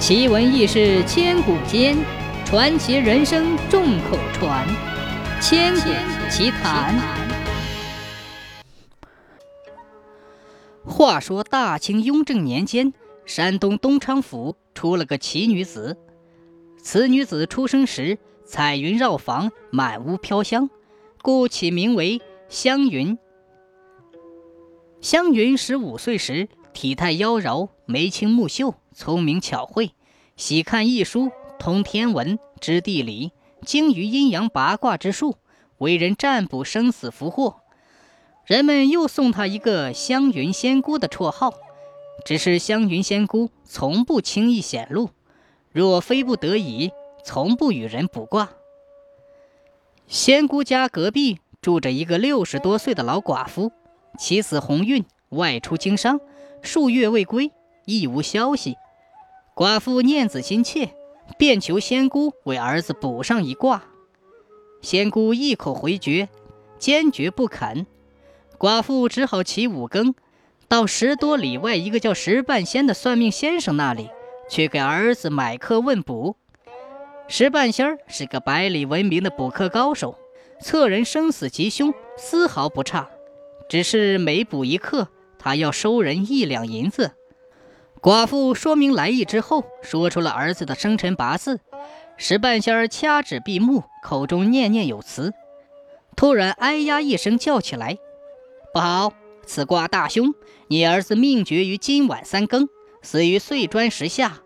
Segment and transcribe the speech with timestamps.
[0.00, 1.94] 奇闻异事千古间，
[2.46, 4.66] 传奇人生众口传。
[5.42, 5.90] 千古
[6.30, 6.98] 奇谈。
[10.86, 12.94] 话说大清雍正年间，
[13.26, 15.98] 山东东昌府出了个奇女子。
[16.82, 20.70] 此女子出生时，彩云绕房，满屋飘香，
[21.20, 23.18] 故起名为香云。
[25.02, 28.74] 香云十五岁时，体态妖娆，眉清目秀。
[28.92, 29.92] 聪明巧慧，
[30.36, 33.32] 喜看易书，通天文，知地理，
[33.64, 35.36] 精于阴阳八卦之术，
[35.78, 37.60] 为人占卜生死福祸。
[38.44, 41.54] 人们又送他一个“香云仙姑”的绰号。
[42.22, 45.08] 只是香云仙姑从不轻易显露，
[45.72, 46.90] 若非不得已，
[47.24, 48.50] 从不与人卜卦。
[50.06, 53.72] 仙姑家隔壁住着一个六十多岁的老寡妇，
[54.18, 56.20] 妻子鸿运外出经商，
[56.60, 57.52] 数月未归，
[57.86, 58.76] 亦无消息。
[59.60, 60.88] 寡妇念子心切，
[61.36, 63.82] 便求仙姑为儿子卜上一卦。
[64.80, 66.30] 仙姑一口回绝，
[66.78, 67.86] 坚决不肯。
[68.58, 70.14] 寡妇只好起五更，
[70.66, 74.08] 到十多里外一个叫石半仙的算命先生那里，
[74.48, 76.36] 去给儿子买课问卜。
[77.28, 80.16] 石半仙儿是个百里闻名的卜课高手，
[80.62, 83.10] 测人生死吉凶丝毫不差。
[83.68, 87.12] 只是每卜一课，他要收人一两银子。
[88.02, 91.60] 寡妇说明来意之后，说出了儿子的生辰八字。
[92.16, 95.32] 石半仙儿掐指闭目，口中念念有词。
[96.16, 97.98] 突然，哎呀一声叫起来
[98.72, 99.12] ：“不好！
[99.44, 100.34] 此卦大凶！
[100.68, 102.68] 你儿子命绝于今晚三更，
[103.02, 104.40] 死于碎砖石下。”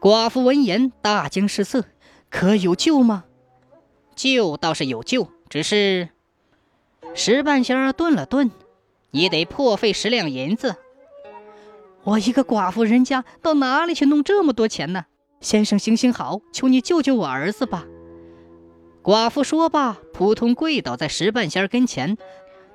[0.00, 1.84] 寡妇闻言大惊失色
[2.30, 3.24] ：“可有救吗
[4.14, 6.10] ？”“救倒是有救，只是……”
[7.14, 8.50] 石半仙儿顿了顿
[9.10, 10.76] ：“你得破费十两银子。”
[12.04, 15.04] 我一个寡妇人家，到哪里去弄这么多钱呢？
[15.40, 17.84] 先生行行好，求你救救我儿子吧！
[19.02, 22.16] 寡妇说罢，扑通跪倒在石半仙跟前。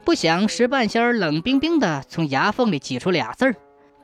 [0.06, 3.56] 不想石半仙冷冰冰的从牙缝里挤出俩字儿：“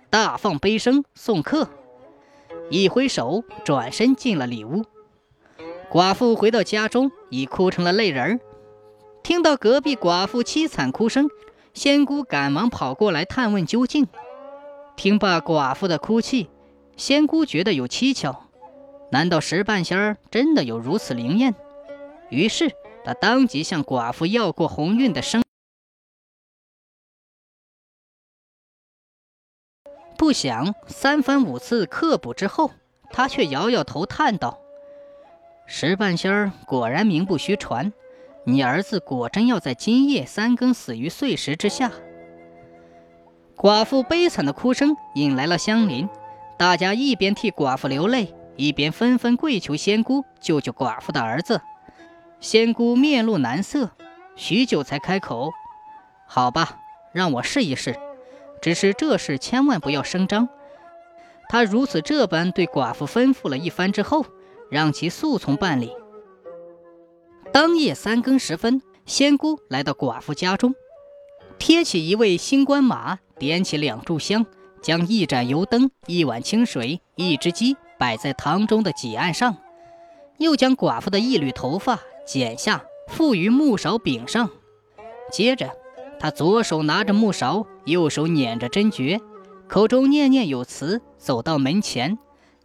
[0.10, 1.70] 大放悲声，送客。”
[2.72, 4.84] 一挥手，转身进了里屋。
[5.92, 8.40] 寡妇回到家中，已哭成了泪人儿。
[9.24, 11.30] 听到隔壁寡妇凄惨哭声，
[11.74, 14.08] 仙姑赶忙跑过来探问究竟。
[15.00, 16.50] 听罢寡妇的哭泣，
[16.98, 18.36] 仙姑觉得有蹊跷，
[19.14, 21.56] 难道石半仙儿真的有如此灵验？
[22.28, 22.70] 于是
[23.06, 25.42] 她当即向寡妇要过鸿运的生。
[30.18, 32.72] 不想三番五次刻卜之后，
[33.10, 34.60] 她却摇摇头叹道
[35.66, 37.94] ：“石半仙儿果然名不虚传，
[38.44, 41.90] 你儿子果真要在今夜三更死于碎石之下。”
[43.60, 46.08] 寡妇悲惨的哭声引来了乡邻，
[46.58, 51.60] 大家一边替寡妇流泪，一边纷纷跪求仙姑救救寡妇的儿子。
[52.40, 53.92] 仙姑面露难色，
[54.38, 55.52] 许久才开口
[56.26, 56.78] ：“好吧，
[57.12, 58.00] 让我试一试。
[58.62, 60.48] 只是这事千万不要声张。”
[61.50, 64.26] 他如此这般对寡妇吩咐了一番之后，
[64.72, 65.92] 让其速从办理。
[67.52, 70.74] 当夜三更时分，仙姑来到寡妇家中。
[71.60, 74.46] 贴起一位新官马，点起两炷香，
[74.82, 79.58] 将一盏油灯、一碗清水、一只鸡摆在堂中的几案上，
[80.38, 84.50] 又将寡妇的一缕头发剪下，附于木勺柄上。
[85.32, 85.70] 接着，
[86.18, 89.20] 他左手拿着木勺，右手捻着针诀，
[89.68, 92.18] 口中念念有词，走到门前，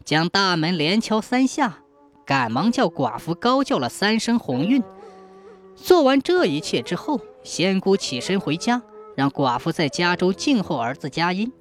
[0.04, 1.80] 将大门连敲三下，
[2.24, 4.82] 赶忙叫寡妇高叫了三声“鸿运”。
[5.76, 8.82] 做完这一切之后，仙姑起身回家，
[9.14, 11.52] 让寡妇在家中静候儿子佳音。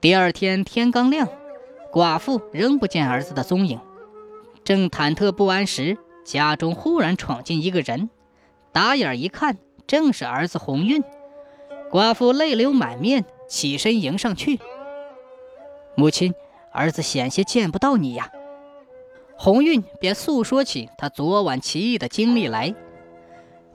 [0.00, 1.28] 第二天天刚亮，
[1.92, 3.80] 寡妇仍不见儿子的踪影，
[4.64, 8.10] 正忐忑不安时，家中忽然闯进一个人，
[8.72, 9.56] 打眼一看，
[9.86, 11.02] 正是儿子鸿运。
[11.88, 14.58] 寡妇泪流满面，起身迎上去
[15.96, 16.34] ：“母亲，
[16.72, 18.32] 儿子险些见不到你呀。”
[19.38, 22.74] 鸿运便诉说起他昨晚奇异的经历来。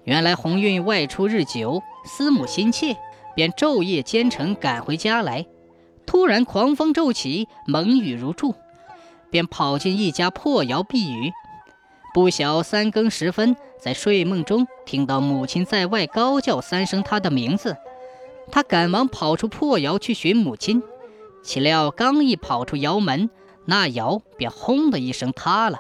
[0.06, 2.96] 原来鸿运外出日久，思母心切，
[3.36, 5.48] 便昼夜兼程赶回家来。
[6.06, 8.54] 突然狂风骤起，猛雨如注，
[9.31, 11.31] 便跑进一家破窑避雨。
[12.13, 17.75] 不晓三更时分，在睡梦中听到母亲在外高叫三声他的名字，
[18.51, 20.84] 他赶忙跑出破窑去寻母亲。
[21.42, 23.31] 岂料刚一跑出窑门，
[23.66, 25.80] 那窑便轰的一声塌了。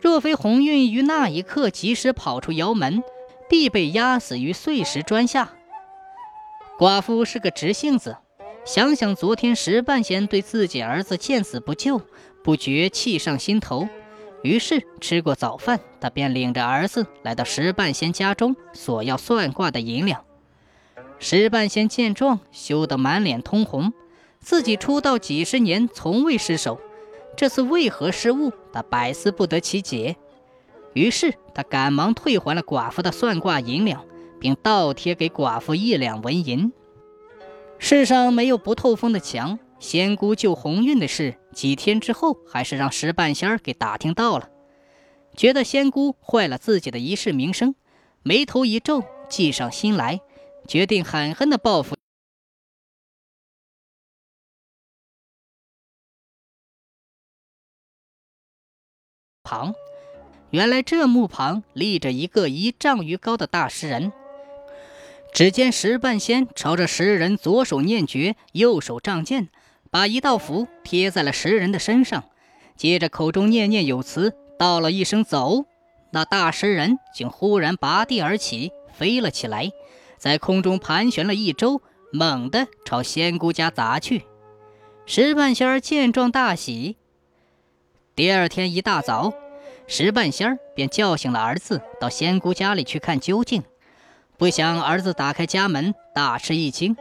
[0.00, 3.02] 若非鸿运于那一刻及时跑出窑门，
[3.50, 5.50] 必被压死于碎石砖下。
[6.78, 8.16] 寡妇是个直性子，
[8.64, 12.00] 想想昨天石半仙对自己儿子见死不救，
[12.44, 13.88] 不觉气上心头。
[14.42, 20.24] 于是吃过早饭，他便领着儿子来到石半仙家中索要算卦的银两。
[21.18, 23.92] 石半仙见状，羞得满脸通红，
[24.38, 26.80] 自己出道几十年，从未失手，
[27.36, 28.52] 这次为何失误？
[28.72, 30.16] 他百思不得其解。
[30.92, 34.04] 于是他赶忙退还了寡妇的算卦银两，
[34.40, 36.72] 并倒贴给寡妇一两纹银。
[37.78, 39.58] 世上没有不透风的墙。
[39.78, 44.50] 仙姑救鸿运的事，几天之后还是让石半仙儿给打听到了，
[45.34, 47.74] 觉得仙姑坏了自己的一世名声，
[48.22, 50.20] 眉头一皱，计上心来，
[50.68, 51.96] 决定狠狠的报复。
[59.42, 59.72] 旁，
[60.50, 64.12] 原来这墓旁立着一个一丈余高的大石人。
[65.32, 69.48] 只见石半仙朝着石人左手念诀，右手仗剑。
[69.92, 72.22] 把一道符贴在了石人的身上，
[72.76, 75.64] 接着口中念念有词，道了一声“走”，
[76.12, 79.72] 那大石人竟忽然拔地而起，飞了起来，
[80.16, 81.82] 在空中盘旋了一周，
[82.12, 84.22] 猛地朝仙姑家砸去。
[85.06, 86.96] 石半仙见状大喜。
[88.14, 89.32] 第二天一大早，
[89.92, 93.64] 石半仙便叫醒了儿子，到仙姑家里去看究竟。
[94.38, 96.96] 不想儿子打开家门，大吃一惊。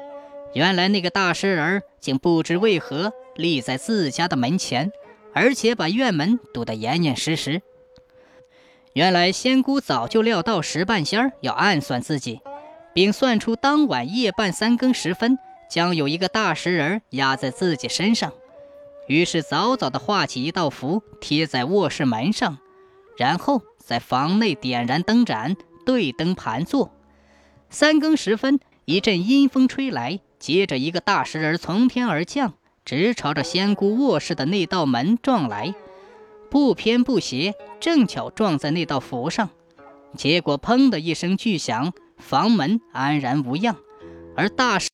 [0.54, 4.92] 原来那个大石人竟不知为何立在自家的门前，
[5.36, 7.62] 而且把院门堵得严严实实。
[8.94, 12.42] 原来仙姑早就料到石半仙要暗算自己，
[12.92, 15.38] 并算出当晚夜半三更时分
[15.70, 18.34] 将有一个大石人压在自己身上，
[19.06, 22.58] 于是早早的画起一道符贴在卧室门上，
[23.20, 26.96] 然后在房内点燃灯盏，对灯盘坐。
[27.70, 30.22] 三更时分，一阵阴风吹来。
[30.40, 32.54] 接着，一个大石人从天而降，
[32.86, 35.76] 直朝着仙姑卧室的那道门撞来，
[36.50, 39.50] 不偏不斜，正巧撞在那道符上。
[40.16, 43.76] 结果，砰的一声巨响，房门安然无恙。
[44.38, 44.88] 而大石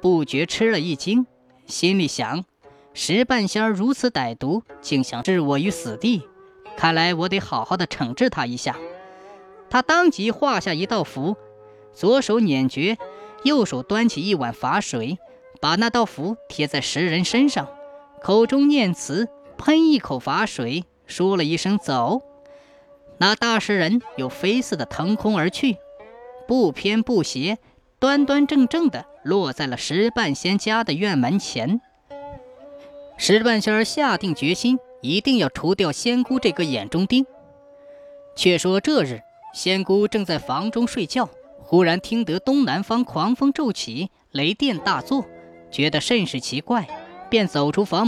[0.00, 1.26] 不觉吃了一惊，
[1.66, 2.46] 心里想：
[2.92, 6.22] 石半仙如此歹毒，竟想置我于死地，
[6.76, 8.76] 看来我得好好的惩治他一下。
[9.68, 11.36] 他当即画下一道符，
[11.92, 12.98] 左手捻诀，
[13.44, 15.18] 右手端起一碗法水，
[15.60, 17.68] 把那道符贴在石人身上，
[18.20, 22.22] 口中念词，喷一口法水，说了一声“走”，
[23.18, 25.76] 那大石人又飞似的腾空而去，
[26.48, 27.58] 不偏不斜，
[28.00, 31.80] 端端正正的落在了石半仙家的院门前。
[33.22, 37.26] 石半仙儿下定决心，一定要除掉仙姑这个眼中钉。
[38.34, 39.20] 却说这日。
[39.52, 41.28] 仙姑正在房中睡觉，
[41.58, 45.26] 忽然听得东南方狂风骤起，雷电大作，
[45.70, 46.88] 觉得甚是奇怪，
[47.28, 48.06] 便走出房，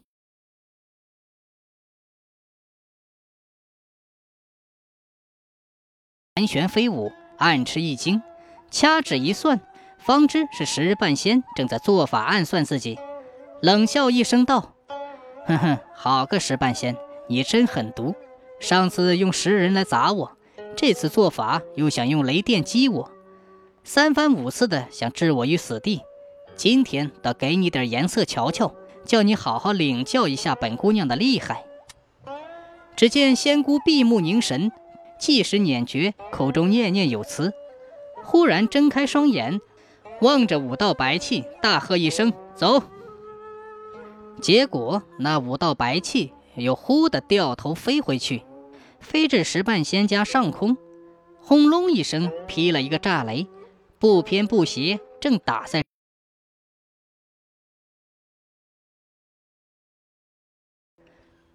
[6.36, 8.22] 盘旋飞舞，暗吃一惊，
[8.70, 9.60] 掐指一算，
[9.98, 12.98] 方知是石半仙正在做法暗算自己，
[13.60, 14.71] 冷笑一声道
[15.46, 16.96] ：“哼哼，好个石半仙，
[17.28, 18.14] 你真狠毒！
[18.60, 20.32] 上次用石人来砸我。”
[20.74, 23.10] 这次做法又想用雷电击我，
[23.84, 26.00] 三番五次的想置我于死地。
[26.56, 31.64] 今天倒给你点颜色瞧瞧，叫你好好领教一下本姑娘的厉害。
[32.96, 34.72] 只见仙姑闭目凝神，
[35.18, 37.52] 计时捻诀，口中念念有词，
[38.22, 39.60] 忽然睁开双眼，
[40.22, 42.82] 望着五道白气，大喝一声：“走！”
[44.42, 48.44] 结果那五道白气又忽的掉头飞回去。
[48.98, 50.76] 飞至石半仙家上空，
[51.40, 53.48] 轰隆一声劈了一个炸雷，
[53.98, 55.84] 不偏不斜，正打在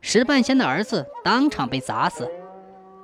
[0.01, 2.29] 石半仙的儿子，当场被砸死。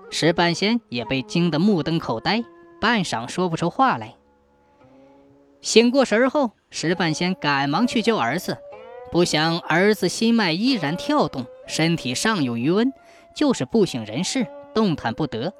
[0.10, 2.44] 石半仙也被惊得目瞪口呆，
[2.80, 4.16] 半晌说不出话来。
[5.62, 8.58] 醒过神后，石半仙赶忙去救儿子，
[9.14, 12.92] 不想儿子心脉依然跳动，身体尚有余温。
[13.36, 15.54] 就是不省人事，动弹不得。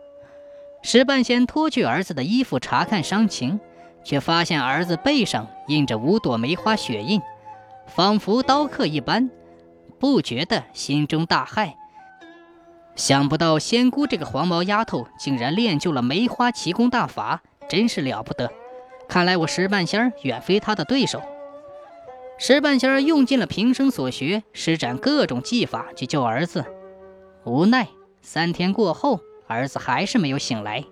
[0.82, 3.60] 石半仙脱去儿子的衣服查看伤情，
[4.04, 7.22] 却发现儿子背上印着五朵梅花血印，
[7.86, 9.30] 仿佛刀刻一般，
[10.00, 11.74] 不觉得心中大骇。
[12.96, 18.52] 想不到仙姑这个黄毛丫头竟然练就了梅花奇功大法，真是了不得。
[19.08, 21.22] 看来我石半仙远非她的对手。
[22.46, 26.66] 石半仙用尽了平生所学，施展各种技法去救儿子。
[27.46, 27.88] 无奈，
[28.22, 30.84] 三天过后，儿子还是没有醒来。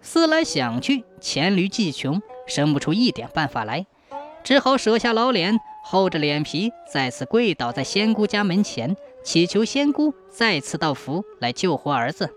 [0.00, 3.86] 思来想去，黔驴技穷，生不出一点办法来，
[4.44, 12.32] 只好舍下老脸，厚着脸皮再次跪倒在仙姑家门前，祈求仙姑再次到福来救活儿子。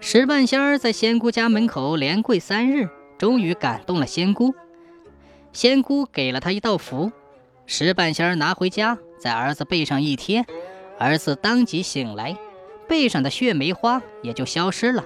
[0.00, 2.88] 石半仙儿在仙姑家门口连跪三日，
[3.18, 4.54] 终于感动了仙姑。
[5.52, 7.12] 仙姑给了他一道符，
[7.66, 10.46] 石半仙拿回家，在儿子背上一贴，
[10.98, 12.36] 儿子当即醒来，
[12.88, 15.04] 背上的血梅花也就消失了。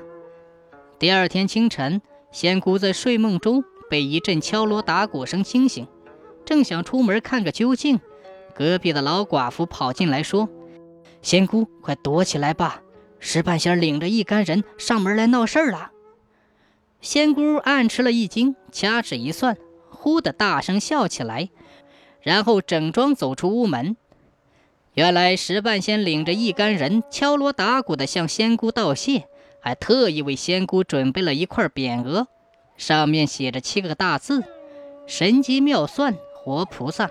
[0.98, 5.88] 第二天清晨，仙姑在睡梦中被一阵敲锣打鼓声惊醒，
[6.44, 7.98] 正想出门看个究竟，
[8.54, 10.48] 隔壁的老寡妇跑进来说
[11.22, 12.82] ：“仙姑，快躲起来吧！
[13.18, 15.92] 石半仙领着一干人上门来闹事儿了。”
[17.00, 19.56] 仙姑暗吃了一惊，掐指一算。
[19.88, 21.50] 忽的大声笑起来，
[22.22, 23.96] 然后整装走出屋门。
[24.94, 29.28] 原来石半仙领着一干人敲锣打鼓的向仙姑道谢，
[29.60, 32.26] 还特意为仙姑准备了一块匾额，
[32.76, 34.42] 上面写着七个大字
[35.06, 37.10] ：“神机妙算，活菩萨。”